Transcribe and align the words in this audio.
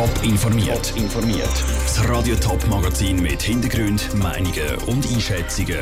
Top 0.00 0.24
informiert. 0.24 0.94
informiert. 0.96 1.64
Das 1.84 2.08
Radio 2.08 2.34
Top 2.36 2.66
Magazin 2.68 3.20
mit 3.20 3.42
Hintergrund, 3.42 4.08
Meinungen 4.14 4.76
und 4.86 5.06
Einschätzungen 5.12 5.76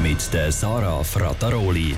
mit 0.00 0.32
der 0.32 0.52
Sarah 0.52 1.02
Frataroli. 1.02 1.96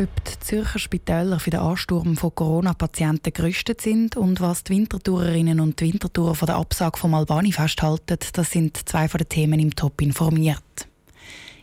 Ob 0.00 0.08
die 0.24 0.40
Zürcher 0.40 0.78
Spitäler 0.78 1.38
für 1.38 1.50
den 1.50 1.60
Ansturm 1.60 2.16
von 2.16 2.34
Corona-Patienten 2.34 3.34
gerüstet 3.34 3.82
sind 3.82 4.16
und 4.16 4.40
was 4.40 4.64
die 4.64 4.72
Wintertourerinnen 4.72 5.60
und 5.60 5.78
die 5.78 5.92
Wintertourer 5.92 6.34
von 6.34 6.46
der 6.46 6.56
Absage 6.56 6.98
vom 6.98 7.12
Albani 7.12 7.52
festhalten, 7.52 8.16
das 8.32 8.50
sind 8.50 8.88
zwei 8.88 9.06
von 9.06 9.18
den 9.18 9.28
Themen 9.28 9.60
im 9.60 9.76
Top 9.76 10.00
informiert. 10.00 10.87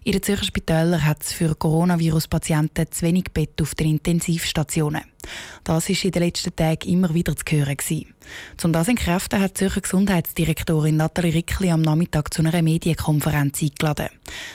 In 0.05 0.11
den 0.11 0.21
Zürcher 0.21 0.45
Spitälern 0.45 1.03
hat 1.03 1.23
es 1.23 1.33
für 1.33 1.55
Coronavirus-Patienten 1.55 2.91
zu 2.91 3.01
wenig 3.01 3.23
Bett 3.33 3.59
auf 3.59 3.73
den 3.73 3.87
Intensivstationen. 3.87 5.01
Das 5.63 5.89
war 5.89 6.05
in 6.05 6.11
den 6.11 6.21
letzten 6.21 6.55
Tagen 6.55 6.87
immer 6.87 7.11
wieder 7.15 7.35
zu 7.35 7.43
hören. 7.49 7.75
Um 8.63 8.71
das 8.71 8.87
entkräften 8.87 9.39
hat 9.39 9.55
die 9.55 9.61
Zürcher 9.61 9.81
Gesundheitsdirektorin 9.81 10.97
Nathalie 10.97 11.33
Rickli 11.33 11.71
am 11.71 11.81
Nachmittag 11.81 12.31
zu 12.31 12.43
einer 12.43 12.61
Medienkonferenz 12.61 13.63
eingeladen. 13.63 14.09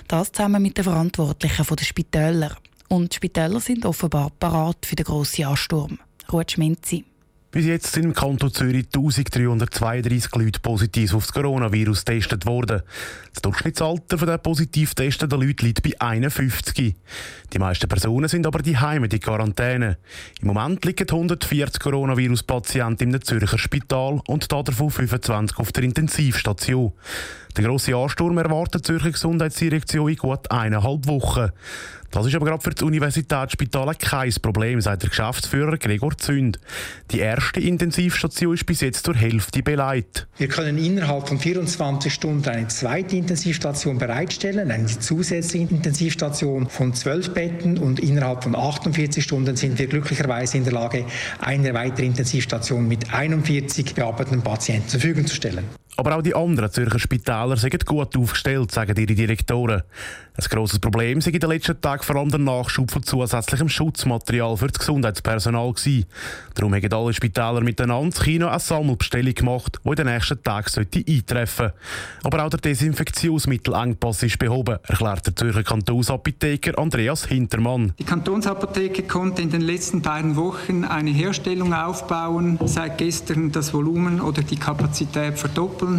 Das 0.07 0.31
zusammen 0.31 0.63
mit 0.63 0.79
den 0.79 0.85
Verantwortlichen 0.85 1.67
der 1.67 1.85
Spitäler. 1.85 2.57
Und 2.89 3.13
die 3.13 3.17
Spitäler 3.17 3.59
sind 3.59 3.85
offenbar 3.85 4.31
parat 4.31 4.87
für 4.87 4.95
den 4.95 5.07
grossen 5.07 5.47
Ansturm. 5.47 5.99
Ruhe 6.31 6.45
Schmenzi. 6.49 7.05
Bis 7.53 7.67
jetzt 7.67 7.93
sind 7.93 8.05
im 8.05 8.15
Kanton 8.15 8.53
Zürich 8.53 8.87
1332 8.95 10.33
Leute 10.37 10.61
positiv 10.61 11.15
auf 11.15 11.27
das 11.27 11.33
Coronavirus 11.33 12.05
getestet 12.05 12.47
worden. 12.47 12.83
Das 13.33 13.43
Durchschnittsalter 13.43 14.19
der 14.19 14.39
positiv 14.39 14.95
getesteten 14.95 15.41
Leute 15.41 15.67
liegt 15.67 15.83
bei 15.83 16.01
51. 16.01 16.95
Die 17.53 17.59
meisten 17.59 17.89
Personen 17.89 18.29
sind 18.29 18.47
aber 18.47 18.61
die 18.61 18.79
Heime 18.79 19.09
in 19.09 19.19
Quarantäne. 19.19 19.99
Im 20.41 20.47
Moment 20.47 20.85
liegen 20.85 21.09
140 21.11 21.81
Coronavirus-Patienten 21.81 23.15
im 23.15 23.21
Zürcher 23.21 23.59
Spital 23.59 24.21
und 24.29 24.53
davon 24.53 24.91
25 24.91 25.59
auf 25.59 25.73
der 25.73 25.83
Intensivstation. 25.83 26.93
Der 27.57 27.65
grosse 27.65 27.97
Ansturm 27.97 28.39
erwartet 28.39 28.85
die 28.85 28.93
Zürcher 28.93 29.11
Gesundheitsdirektion 29.11 30.09
in 30.09 30.17
gut 30.17 30.49
eineinhalb 30.53 31.09
Wochen. 31.09 31.51
Das 32.11 32.27
ist 32.27 32.35
aber 32.35 32.47
gerade 32.47 32.63
für 32.63 32.71
das 32.71 32.83
Universitätsspital 32.83 33.95
kein 33.95 34.33
Problem, 34.43 34.81
sagt 34.81 35.03
der 35.03 35.11
Geschäftsführer 35.11 35.79
Gregor 35.79 36.17
Zünd. 36.19 36.59
Die 37.13 37.21
erste 37.21 37.61
Intensivstation 37.61 38.55
ist 38.55 38.67
bis 38.67 38.81
jetzt 38.81 39.05
zur 39.05 39.15
Hälfte 39.15 39.63
beleidigt. 39.63 40.27
Wir 40.37 40.49
können 40.49 40.77
innerhalb 40.77 41.29
von 41.29 41.39
24 41.39 42.13
Stunden 42.13 42.49
eine 42.49 42.67
zweite 42.69 43.17
Intensivstation 43.17 43.99
bereitstellen, 43.99 44.71
eine 44.71 44.87
zusätzliche 44.87 45.73
Intensivstation 45.73 46.69
von 46.69 46.95
12 46.95 47.33
Betten 47.33 47.79
und 47.79 48.01
innerhalb 48.01 48.43
von 48.43 48.57
48 48.57 49.23
Stunden 49.23 49.55
sind 49.57 49.79
wir 49.79 49.87
glücklicherweise 49.87 50.57
in 50.57 50.65
der 50.65 50.73
Lage, 50.73 51.05
eine 51.39 51.75
weitere 51.75 52.07
Intensivstation 52.07 52.89
mit 52.89 53.13
41 53.13 53.95
bearbeiteten 53.95 54.43
Patienten 54.43 54.89
zur 54.89 55.01
Verfügung 55.01 55.27
zu 55.27 55.35
stellen. 55.37 55.80
Aber 56.01 56.17
auch 56.17 56.23
die 56.23 56.35
anderen 56.35 56.71
Zürcher 56.71 56.99
Spitäler 56.99 57.59
sind 57.59 57.85
gut 57.85 58.17
aufgestellt, 58.17 58.73
sagen 58.73 58.97
ihre 58.97 59.15
Direktoren. 59.15 59.83
Ein 60.35 60.45
grosses 60.49 60.79
Problem 60.79 61.21
sei 61.21 61.33
in 61.33 61.41
den 61.41 61.51
letzten 61.51 61.79
Tagen 61.79 62.03
vor 62.03 62.17
allem 62.17 62.31
der 62.31 62.39
Nachschub 62.39 62.91
von 62.91 63.03
zusätzlichem 63.03 63.69
Schutzmaterial 63.69 64.57
für 64.57 64.69
das 64.69 64.79
Gesundheitspersonal 64.79 65.71
gewesen. 65.75 66.07
Darum 66.55 66.75
haben 66.75 66.91
alle 66.91 67.13
Spitäler 67.13 67.61
miteinander 67.61 68.19
Kino 68.19 68.49
eine 68.49 68.59
Sammelbestellung 68.59 69.35
gemacht, 69.35 69.79
die 69.85 69.89
in 69.91 69.97
den 69.97 70.07
nächsten 70.07 70.43
Tagen 70.43 70.71
eintreffen 70.75 71.67
sollte. 71.67 71.75
Aber 72.25 72.45
auch 72.47 72.49
der 72.49 72.61
Desinfektionsmittelengpass 72.61 74.23
ist 74.23 74.39
behoben, 74.39 74.79
erklärt 74.89 75.27
der 75.27 75.37
Zürcher 75.37 75.65
Kantonsapotheker 75.65 76.79
Andreas 76.79 77.27
Hintermann. 77.27 77.93
Die 77.99 78.05
Kantonsapotheke 78.05 79.03
konnte 79.03 79.43
in 79.43 79.51
den 79.51 79.61
letzten 79.61 80.01
beiden 80.01 80.37
Wochen 80.37 80.85
eine 80.85 81.11
Herstellung 81.11 81.75
aufbauen, 81.75 82.59
seit 82.65 82.97
gestern 82.97 83.53
das 83.53 83.75
Volumen 83.75 84.23
oder 84.23 84.41
die 84.41 84.57
Kapazität 84.57 85.39
verdoppeln. 85.39 85.90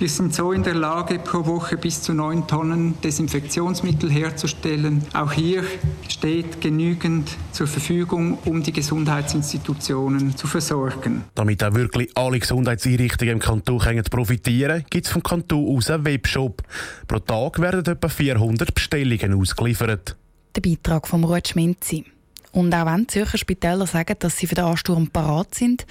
Wir 0.00 0.08
sind 0.08 0.34
so 0.34 0.52
in 0.52 0.62
der 0.62 0.74
Lage, 0.74 1.18
pro 1.18 1.44
Woche 1.44 1.76
bis 1.76 2.00
zu 2.00 2.14
9 2.14 2.46
Tonnen 2.46 2.98
Desinfektionsmittel 3.02 4.10
herzustellen. 4.10 5.02
Auch 5.12 5.30
hier 5.32 5.62
steht 6.08 6.62
genügend 6.62 7.36
zur 7.52 7.66
Verfügung, 7.66 8.38
um 8.46 8.62
die 8.62 8.72
Gesundheitsinstitutionen 8.72 10.38
zu 10.38 10.46
versorgen. 10.46 11.24
Damit 11.34 11.62
auch 11.62 11.74
wirklich 11.74 12.16
alle 12.16 12.38
Gesundheitseinrichtungen 12.38 13.34
im 13.34 13.40
Kanton 13.40 13.78
können 13.78 14.02
profitieren 14.04 14.86
gibt 14.88 15.04
es 15.04 15.12
vom 15.12 15.22
Kanton 15.22 15.76
aus 15.76 15.90
einen 15.90 16.06
Webshop. 16.06 16.62
Pro 17.06 17.18
Tag 17.18 17.60
werden 17.60 17.84
etwa 17.84 18.08
400 18.08 18.74
Bestellungen 18.74 19.34
ausgeliefert. 19.34 20.16
Der 20.56 20.62
Beitrag 20.62 21.08
vom 21.08 21.24
Ruud 21.24 21.46
Schminzi. 21.46 22.06
Und 22.52 22.74
auch 22.74 22.86
wenn 22.86 23.02
die 23.02 23.06
Zürcher 23.08 23.38
Spitäler 23.38 23.86
sagen, 23.86 24.16
dass 24.18 24.36
sie 24.36 24.46
für 24.46 24.54
den 24.54 24.64
Ansturm 24.64 25.08
parat 25.08 25.54
sind, 25.54 25.86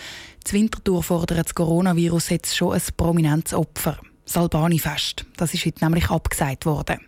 die 0.48 0.54
Wintertour 0.54 1.04
fordert 1.04 1.46
das 1.46 1.56
Coronavirus 1.56 2.30
jetzt 2.30 2.56
schon 2.56 2.74
ein 2.74 2.82
prominentes 2.98 3.54
Opfer. 3.54 3.98
Das 4.26 4.38
Albani-Fest. 4.38 5.26
Das 5.38 5.54
ist 5.54 5.66
heute 5.66 5.84
nämlich 5.84 6.10
abgesagt 6.10 6.66
worden. 6.66 7.00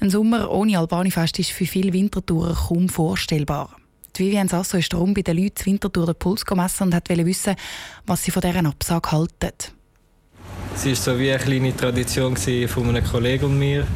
Ein 0.00 0.10
Sommer 0.10 0.50
ohne 0.50 0.78
Albani-Fest 0.78 1.38
ist 1.38 1.50
für 1.50 1.64
viele 1.64 1.92
Wintertourer 1.92 2.54
kaum 2.54 2.88
vorstellbar. 2.88 3.76
Die 4.16 4.26
Vivian 4.26 4.48
Sasso 4.48 4.76
ist 4.76 4.92
darum 4.92 5.14
bei 5.14 5.22
den 5.22 5.38
Leuten 5.38 5.64
Wintertour 5.64 6.06
den 6.06 6.16
Puls 6.16 6.44
gemessen 6.44 6.84
und 6.84 6.92
wollte 6.92 7.24
wissen, 7.24 7.54
was 8.04 8.24
sie 8.24 8.32
von 8.32 8.42
dieser 8.42 8.64
Absage 8.64 9.12
halten. 9.12 9.52
Es 10.74 10.86
war 10.86 10.94
so 10.94 11.18
wie 11.18 11.30
eine 11.30 11.42
kleine 11.42 11.76
Tradition 11.76 12.36
von 12.36 12.88
einem 12.88 13.04
Kollegen 13.04 13.44
und 13.46 13.58
mir. 13.58 13.86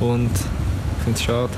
Und 0.00 0.30
ich 0.32 1.04
finde 1.04 1.18
es 1.18 1.22
schade. 1.22 1.52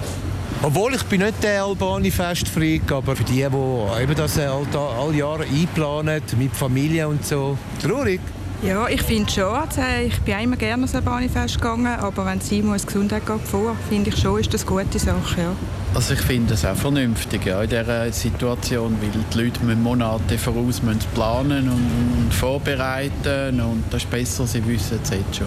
Obwohl 0.61 0.93
ich 0.95 1.05
bin 1.05 1.23
nicht 1.23 1.41
der 1.43 1.65
Albani-Festfreak, 1.65 2.91
aber 2.91 3.15
für 3.15 3.23
die, 3.23 3.35
die 3.35 3.43
eben 3.43 4.15
das 4.17 4.39
all, 4.39 4.67
all 4.75 5.15
Jahre 5.15 5.45
einplanen, 5.45 6.21
mit 6.37 6.53
Familie 6.53 7.07
und 7.07 7.25
so, 7.25 7.57
traurig. 7.81 8.21
Ja, 8.65 8.89
ich 8.89 9.03
finde 9.03 9.31
schon. 9.31 9.45
Also 9.45 9.81
ich 10.05 10.19
bin 10.23 10.37
immer 10.41 10.57
gerne 10.57 10.83
ans 10.83 10.97
Albani-Fest 10.97 11.61
gegangen, 11.61 11.87
aber 11.87 12.27
wenn 12.27 12.41
Simon 12.41 12.73
als 12.73 12.85
Gesundheit 12.85 13.25
geht 13.25 13.41
vor, 13.43 13.77
finde 13.89 14.11
ich 14.11 14.17
schon, 14.19 14.41
ist 14.41 14.53
das 14.53 14.67
eine 14.67 14.83
gute 14.83 14.99
Sache, 14.99 15.41
ja. 15.41 15.53
Also 15.95 16.15
ich 16.15 16.21
finde 16.21 16.55
es 16.55 16.65
auch 16.65 16.75
vernünftig 16.75 17.47
ja, 17.47 17.63
in 17.63 17.71
dieser 17.71 18.11
Situation, 18.11 18.97
weil 19.01 19.11
die 19.11 19.45
Leute 19.45 19.65
müssen 19.65 19.83
Monate 19.83 20.39
voraus 20.39 20.83
müssen 20.83 20.99
planen 21.15 21.69
und, 21.69 22.25
und 22.25 22.35
vorbereiten 22.35 23.61
und 23.61 23.85
das 23.91 24.03
ist 24.03 24.11
besser, 24.11 24.45
sie 24.45 24.67
wissen 24.67 24.99
es 25.05 25.11
jetzt 25.11 25.37
schon. 25.37 25.47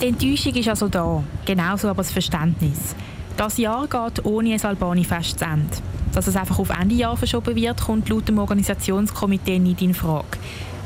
Die 0.00 0.08
Enttäuschung 0.08 0.54
ist 0.54 0.68
also 0.68 0.88
da, 0.88 1.22
genauso 1.46 1.88
aber 1.88 2.02
das 2.02 2.12
Verständnis. 2.12 2.94
Das 3.36 3.58
Jahr 3.58 3.86
geht 3.86 4.24
ohne 4.24 4.54
ein 4.54 4.64
Albani-Fest 4.64 5.40
zu 5.40 5.44
Ende. 5.44 5.76
Dass 6.14 6.26
es 6.26 6.36
einfach 6.36 6.58
auf 6.58 6.70
Ende 6.70 6.94
Jahr 6.94 7.18
verschoben 7.18 7.54
wird, 7.54 7.82
kommt 7.82 8.08
laut 8.08 8.26
dem 8.26 8.38
Organisationskomitee 8.38 9.58
nicht 9.58 9.82
in 9.82 9.92
Frage. 9.92 10.38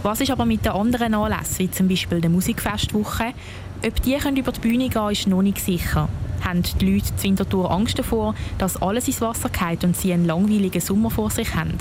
Was 0.03 0.21
ist 0.21 0.33
aber 0.33 0.47
mit 0.47 0.65
den 0.65 0.73
anderen 0.73 1.15
Anlässen, 1.15 1.61
wie 1.61 1.71
zum 1.71 1.87
Beispiel 1.87 2.21
der 2.21 2.29
Musikfestwoche? 2.29 3.35
Ob 3.87 4.03
die 4.03 4.17
können 4.17 4.37
über 4.37 4.51
die 4.51 4.61
Bühne 4.61 4.89
gehen 4.89 5.11
ist 5.11 5.29
noch 5.29 5.43
nicht 5.43 5.61
sicher. 5.61 6.09
Haben 6.45 6.63
die 6.63 6.93
Leute 6.93 7.15
zur 7.15 7.23
Wintertour 7.23 7.71
Angst 7.71 8.01
davor, 8.01 8.35
dass 8.59 8.83
alles 8.83 9.07
ins 9.07 9.21
Wasser 9.21 9.49
geht 9.49 9.85
und 9.85 9.97
sie 9.97 10.13
einen 10.13 10.25
langweiligen 10.27 10.81
Sommer 10.81 11.11
vor 11.11 11.31
sich 11.31 11.55
haben? 11.55 11.79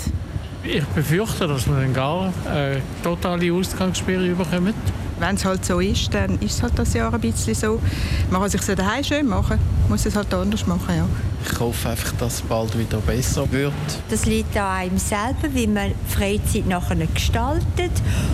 Ich 0.63 0.83
befürchte, 0.85 1.47
dass 1.47 1.67
wir 1.67 1.75
dann 1.75 1.93
gar 1.93 2.33
eine 2.45 2.81
totale 3.03 3.53
Ausgangssperre 3.53 4.29
bekommen 4.29 4.73
wenn 5.19 5.35
es 5.35 5.45
halt 5.45 5.65
so 5.65 5.79
ist, 5.79 6.13
dann 6.13 6.39
ist 6.39 6.55
es 6.55 6.63
halt 6.63 6.77
das 6.77 6.93
Jahr 6.93 7.13
ein 7.13 7.19
bisschen 7.21 7.53
so. 7.53 7.81
Man 8.29 8.41
kann 8.41 8.49
sich 8.49 8.61
so 8.61 8.73
daheim 8.75 9.03
schön 9.03 9.27
machen, 9.27 9.59
muss 9.87 10.05
es 10.05 10.15
halt 10.15 10.33
anders 10.33 10.65
machen, 10.65 10.95
ja. 10.95 11.05
Ich 11.51 11.59
hoffe 11.59 11.89
einfach, 11.89 12.11
dass 12.13 12.35
es 12.35 12.41
bald 12.41 12.77
wieder 12.77 12.97
besser 12.99 13.49
wird. 13.51 13.73
Das 14.09 14.25
liegt 14.25 14.55
an 14.57 14.65
einem 14.65 14.97
selber, 14.97 15.53
wie 15.53 15.67
man 15.67 15.93
Freizeit 16.07 16.67
nachher 16.67 16.95
gestaltet. 16.95 17.91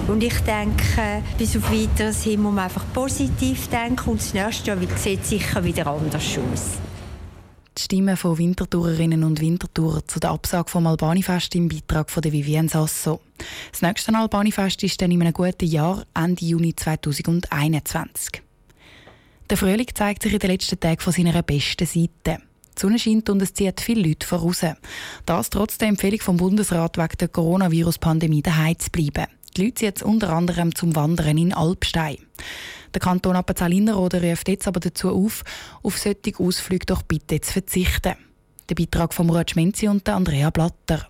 Und 0.07 0.23
ich 0.23 0.39
denke, 0.41 1.23
bis 1.37 1.55
auf 1.55 1.71
Weiteres 1.71 2.23
hin 2.23 2.41
muss 2.41 2.53
man 2.53 2.65
einfach 2.65 2.83
positiv 2.93 3.67
denken 3.67 4.09
und 4.09 4.19
das 4.19 4.33
nächste 4.33 4.71
Jahr 4.71 4.77
sieht 4.95 5.25
sicher 5.25 5.63
wieder 5.63 5.87
anders 5.87 6.23
aus. 6.23 6.84
Die 7.77 7.81
Stimmen 7.81 8.15
von 8.15 8.37
Wintertourerinnen 8.37 9.25
und 9.25 9.41
Wintertourer 9.41 10.07
zu 10.07 10.21
der 10.21 10.29
Absage 10.29 10.69
vom 10.69 10.87
Albanifest 10.87 11.55
im 11.55 11.67
Beitrag 11.67 12.09
von 12.09 12.23
Vivienne 12.23 12.69
Sasso. 12.69 13.19
Das 13.69 13.81
nächste 13.81 14.15
Albanifest 14.15 14.81
ist 14.83 15.01
dann 15.01 15.11
in 15.11 15.21
einem 15.21 15.33
guten 15.33 15.65
Jahr, 15.65 16.05
Ende 16.13 16.45
Juni 16.45 16.73
2021. 16.73 18.41
Der 19.49 19.57
Frühling 19.57 19.87
zeigt 19.93 20.23
sich 20.23 20.31
in 20.31 20.39
den 20.39 20.51
letzten 20.51 20.79
Tagen 20.79 21.01
von 21.01 21.11
seiner 21.11 21.43
besten 21.43 21.85
Seite. 21.85 22.41
Die 22.77 22.79
Sonne 22.79 22.97
scheint 22.97 23.29
und 23.29 23.41
es 23.41 23.53
zieht 23.53 23.81
viele 23.81 24.07
Leute 24.07 24.25
voraus. 24.25 24.63
Das 25.25 25.49
trotz 25.49 25.77
der 25.77 25.89
Empfehlung 25.89 26.21
vom 26.21 26.37
Bundesrat 26.37 26.97
wegen 26.97 27.17
der 27.19 27.27
Coronavirus-Pandemie 27.27 28.41
daheim 28.41 28.79
zu 28.79 28.89
bleiben. 28.89 29.27
Die 29.57 29.65
Leute 29.65 29.75
ziehen 29.75 29.87
jetzt 29.87 30.03
unter 30.03 30.29
anderem 30.29 30.73
zum 30.73 30.95
Wandern 30.95 31.37
in 31.37 31.53
Alpstein. 31.53 32.19
Der 32.95 33.01
Kanton 33.01 33.35
Appenzell-Innerrhoden 33.35 34.23
ruft 34.23 34.47
jetzt 34.47 34.69
aber 34.69 34.79
dazu 34.79 35.09
auf, 35.09 35.43
auf 35.83 35.97
solche 35.97 36.39
Ausflüge 36.39 36.85
doch 36.85 37.01
bitte 37.01 37.41
zu 37.41 37.51
verzichten. 37.51 38.13
Der 38.69 38.75
Beitrag 38.75 39.13
von 39.13 39.27
Murat 39.27 39.51
Schmenzi 39.51 39.89
und 39.89 40.07
Andrea 40.07 40.49
Blatter. 40.49 41.05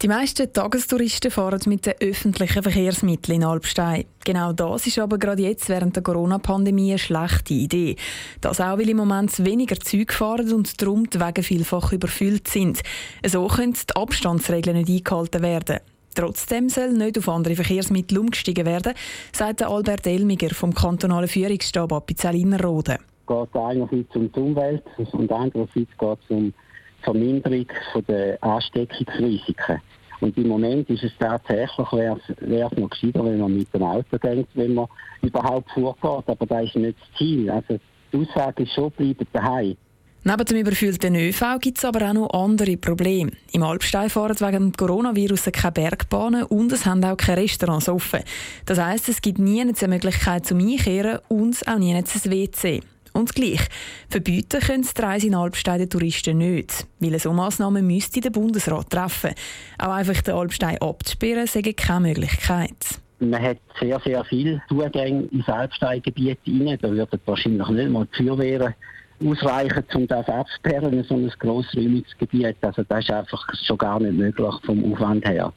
Die 0.00 0.08
meisten 0.08 0.52
Tagestouristen 0.52 1.32
fahren 1.32 1.60
mit 1.66 1.86
den 1.86 1.94
öffentlichen 1.98 2.62
Verkehrsmitteln 2.62 3.40
in 3.40 3.44
Alpstein. 3.44 4.04
Genau 4.24 4.52
das 4.52 4.86
ist 4.86 4.98
aber 4.98 5.18
gerade 5.18 5.42
jetzt 5.42 5.68
während 5.68 5.96
der 5.96 6.04
Corona-Pandemie 6.04 6.90
eine 6.90 6.98
schlechte 6.98 7.54
Idee. 7.54 7.96
Das 8.40 8.60
auch, 8.60 8.78
weil 8.78 8.90
im 8.90 8.98
Moment 8.98 9.44
weniger 9.44 9.80
Züge 9.80 10.12
fahren 10.12 10.52
und 10.52 10.80
darum 10.80 11.10
die 11.10 11.18
Wege 11.18 11.42
vielfach 11.42 11.92
überfüllt 11.92 12.46
sind. 12.46 12.80
So 13.26 13.46
können 13.48 13.72
die 13.72 13.96
Abstandsregeln 13.96 14.76
nicht 14.76 14.90
eingehalten 14.90 15.42
werden. 15.42 15.80
Trotzdem 16.14 16.68
soll 16.68 16.92
nicht 16.92 17.18
auf 17.18 17.28
andere 17.28 17.56
Verkehrsmittel 17.56 18.18
umgestiegen 18.18 18.66
werden, 18.66 18.94
sagt 19.32 19.62
Albert 19.62 20.06
Elmiger 20.06 20.50
vom 20.50 20.72
kantonalen 20.72 21.28
Führungsstab 21.28 21.92
Appenzell-Innerrhoden. 21.92 22.98
Es 22.98 23.26
geht 23.26 23.56
einerseits 23.56 24.14
um 24.14 24.30
die 24.30 24.40
Umwelt 24.40 24.84
und 24.96 25.32
andererseits 25.32 25.74
geht 25.74 26.18
es 26.24 26.30
um 26.30 26.44
die 26.44 26.54
Verminderung 27.02 27.66
der 28.06 28.42
Ansteckungsrisiken. 28.42 29.80
Und 30.20 30.36
im 30.38 30.48
Moment 30.48 30.88
ist 30.88 31.02
es 31.02 31.12
tatsächlich, 31.18 31.92
wäre 31.92 32.18
es 32.38 32.78
noch 32.78 32.90
gescheiter, 32.90 33.24
wenn 33.24 33.40
man 33.40 33.56
mit 33.56 33.72
dem 33.74 33.82
Auto 33.82 34.16
denkt, 34.18 34.50
wenn 34.54 34.74
man 34.74 34.86
überhaupt 35.22 35.70
vorgeht. 35.72 36.28
Aber 36.28 36.46
das 36.46 36.64
ist 36.64 36.76
nicht 36.76 36.98
das 36.98 37.18
Ziel. 37.18 37.50
Also 37.50 37.78
die 38.12 38.18
Aussage 38.18 38.62
ist 38.62 38.72
schon, 38.72 38.90
bleiben 38.92 39.26
daheim. 39.32 39.76
Neben 40.26 40.44
dem 40.46 40.56
überfüllten 40.56 41.16
ÖV 41.16 41.58
gibt 41.60 41.76
es 41.76 41.84
aber 41.84 42.08
auch 42.08 42.14
noch 42.14 42.30
andere 42.32 42.78
Probleme. 42.78 43.32
Im 43.52 43.62
Alpstein 43.62 44.08
fahren 44.08 44.40
wegen 44.40 44.52
dem 44.52 44.72
Coronavirus 44.72 45.50
keine 45.52 45.72
Bergbahnen 45.72 46.44
und 46.44 46.72
es 46.72 46.86
haben 46.86 47.04
auch 47.04 47.18
keine 47.18 47.42
Restaurants 47.42 47.90
offen. 47.90 48.20
Das 48.64 48.78
heisst, 48.78 49.10
es 49.10 49.20
gibt 49.20 49.38
nie 49.38 49.60
eine 49.60 49.74
Möglichkeit 49.86 50.46
zum 50.46 50.60
Einkehren 50.60 51.18
und 51.28 51.68
auch 51.68 51.78
nie 51.78 51.94
ein 51.94 52.06
WC. 52.06 52.80
Und 53.12 53.34
gleich, 53.34 53.60
verbieten 54.08 54.60
können 54.60 54.88
die 54.96 55.02
Reise 55.02 55.26
in 55.26 55.34
Alpstein 55.34 55.80
den 55.80 55.90
Touristen 55.90 56.38
nicht, 56.38 56.86
weil 57.00 57.18
so 57.18 57.34
Massnahme 57.34 57.82
müsste 57.82 58.22
der 58.22 58.30
Bundesrat 58.30 58.88
treffen. 58.88 59.34
Auch 59.76 59.92
einfach 59.92 60.22
den 60.22 60.34
Alpstein 60.34 60.78
abzusperren, 60.78 61.46
sei 61.46 61.60
keine 61.74 62.08
Möglichkeit. 62.08 62.98
Man 63.20 63.42
hat 63.42 63.58
sehr, 63.78 64.00
sehr 64.00 64.24
viele 64.24 64.62
Zugänge 64.70 65.24
ins 65.24 65.48
Alpsteingebiet 65.48 66.38
hinein. 66.44 66.78
Da 66.80 66.90
würden 66.90 67.20
wahrscheinlich 67.26 67.68
nicht 67.68 67.90
mal 67.90 68.06
die 68.06 68.24
Feuerwehren 68.24 68.74
ausreichen, 69.22 69.84
um 69.94 70.06
das 70.06 70.28
abzusperren, 70.28 71.04
so 71.04 71.14
ein 71.14 71.32
grossräumiges 71.38 72.16
Gebiet. 72.18 72.56
Also 72.60 72.82
das 72.88 73.04
ist 73.04 73.10
einfach 73.10 73.44
schon 73.66 73.78
gar 73.78 74.00
nicht 74.00 74.14
möglich 74.14 74.54
vom 74.64 74.92
Aufwand 74.92 75.26
her. 75.26 75.52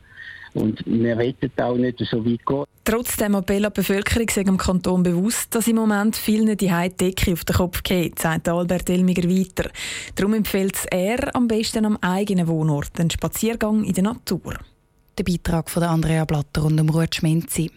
Und 0.53 0.83
wir 0.85 1.17
wollen 1.17 1.51
auch 1.61 1.75
nicht 1.75 1.99
so 1.99 2.25
weit 2.25 2.45
gehen. 2.45 2.63
Trotzdem 2.83 3.35
Appell 3.35 3.65
an 3.65 3.73
die 3.73 3.81
Bevölkerung 3.81 4.29
sei 4.29 4.43
dem 4.43 4.57
Kanton 4.57 5.03
bewusst, 5.03 5.53
dass 5.53 5.67
im 5.67 5.75
Moment 5.75 6.15
vielen 6.15 6.57
die 6.57 6.71
Decke 6.99 7.33
auf 7.33 7.43
den 7.43 7.55
Kopf 7.55 7.83
geht, 7.83 8.17
sagt 8.19 8.47
Albert 8.47 8.89
Elmiger 8.89 9.29
weiter. 9.29 9.69
Darum 10.15 10.33
empfiehlt 10.33 10.77
er 10.89 11.35
am 11.35 11.47
besten 11.47 11.85
am 11.85 11.97
eigenen 11.97 12.47
Wohnort 12.47 12.99
einen 12.99 13.11
Spaziergang 13.11 13.83
in 13.83 13.93
der 13.93 14.03
Natur. 14.05 14.55
Der 15.17 15.23
Beitrag 15.23 15.69
von 15.69 15.83
Andrea 15.83 16.25
Blatter 16.25 16.63
und 16.63 16.77
dem 16.77 16.89
Ruth 16.89 17.15
Schmenzi. 17.15 17.71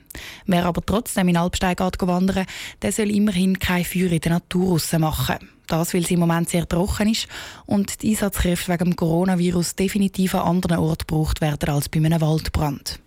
Wer 0.46 0.66
aber 0.66 0.82
trotzdem 0.84 1.28
in 1.28 1.38
Alpstein 1.38 1.74
geht 1.74 2.00
wandern, 2.02 2.46
der 2.80 2.92
soll 2.92 3.10
immerhin 3.10 3.58
kein 3.58 3.84
Feuer 3.84 4.12
in 4.12 4.20
der 4.20 4.32
Natur 4.32 4.78
machen. 4.98 5.48
Das, 5.70 5.94
weil 5.94 6.02
es 6.02 6.10
im 6.10 6.20
Moment 6.20 6.50
sehr 6.50 6.68
trocken 6.68 7.08
ist 7.08 7.28
und 7.64 8.02
die 8.02 8.10
Einsatzkräfte 8.10 8.72
wegen 8.72 8.84
dem 8.90 8.96
Coronavirus 8.96 9.76
definitiv 9.76 10.34
an 10.34 10.42
anderen 10.42 10.78
Orten 10.78 11.06
gebraucht 11.06 11.40
werden 11.40 11.68
als 11.70 11.88
bei 11.88 12.00
einem 12.00 12.20
Waldbrand. 12.20 12.98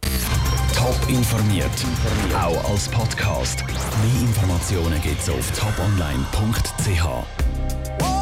Top 0.73 0.97
informiert, 1.09 1.69
auch 2.35 2.71
als 2.71 2.87
Podcast. 2.87 3.63
Mehr 3.67 4.21
Informationen 4.21 5.01
gibt 5.01 5.21
es 5.21 5.29
auf 5.29 5.51
toponline.ch. 5.59 7.52